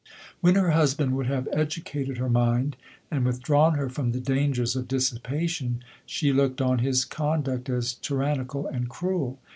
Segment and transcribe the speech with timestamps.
[0.39, 2.75] When her husband would have educated her mind,
[3.11, 8.43] and withdrawn her from the dangers of dissipation, she looked on his conduct as tyran
[8.43, 9.37] nical and cruel.